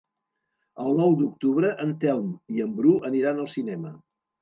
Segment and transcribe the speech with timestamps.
[0.83, 3.99] El nou d'octubre en Telm i en Bru aniran al cinema.